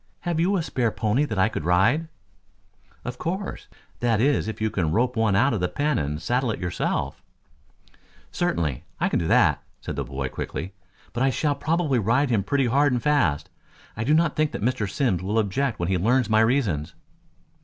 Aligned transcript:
Have 0.21 0.39
you 0.39 0.57
a 0.57 0.63
spare 0.63 0.89
pony 0.89 1.25
that 1.25 1.37
I 1.37 1.47
could 1.47 1.63
ride!" 1.63 2.07
"Of 3.05 3.19
course. 3.19 3.67
That 3.99 4.19
is 4.19 4.47
if 4.47 4.59
you 4.59 4.71
can 4.71 4.91
rope 4.91 5.15
one 5.15 5.35
out 5.35 5.53
of 5.53 5.59
the 5.59 5.67
pen 5.69 5.99
and 5.99 6.19
saddle 6.19 6.49
it 6.49 6.59
yourself." 6.59 7.21
"Certainly. 8.31 8.83
I 8.99 9.09
can 9.09 9.19
do 9.19 9.27
that," 9.27 9.61
said 9.79 9.95
the 9.95 10.03
boy 10.03 10.29
quickly. 10.29 10.73
"But 11.13 11.21
I 11.21 11.29
shall 11.29 11.53
probably 11.53 11.99
ride 11.99 12.31
him 12.31 12.41
pretty 12.43 12.65
hard 12.65 12.91
and 12.93 13.03
fast. 13.03 13.51
I 13.95 14.03
do 14.03 14.15
not 14.15 14.35
think 14.35 14.53
Mr. 14.53 14.89
Simms 14.89 15.21
will 15.21 15.37
object 15.37 15.77
when 15.77 15.87
he 15.87 15.99
learns 15.99 16.31
my 16.31 16.39
reasons." 16.41 16.95